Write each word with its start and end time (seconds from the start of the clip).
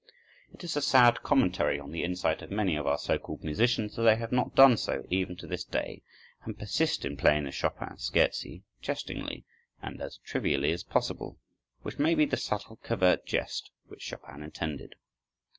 It 0.51 0.63
is 0.63 0.75
a 0.75 0.81
sad 0.81 1.21
commentary 1.21 1.79
on 1.79 1.91
the 1.91 2.03
insight 2.03 2.41
of 2.41 2.49
many 2.49 2.75
of 2.75 2.87
our 2.87 2.97
so 2.97 3.19
called 3.19 3.43
musicians, 3.43 3.95
that 3.95 4.01
they 4.01 4.15
have 4.15 4.31
not 4.31 4.55
done 4.55 4.75
so 4.77 5.05
even 5.11 5.35
to 5.35 5.45
this 5.45 5.63
day, 5.63 6.01
and 6.43 6.57
persist 6.57 7.05
in 7.05 7.17
playing 7.17 7.43
the 7.43 7.51
Chopin 7.51 7.97
scherzi 7.97 8.63
jestingly 8.81 9.45
and 9.79 10.01
as 10.01 10.17
trivially 10.17 10.71
as 10.71 10.83
possible, 10.83 11.37
which 11.83 11.99
may 11.99 12.15
be 12.15 12.25
the 12.25 12.35
subtle, 12.35 12.77
covert 12.77 13.27
jest 13.27 13.69
which 13.85 14.01
Chopin 14.01 14.41
intended. 14.41 14.95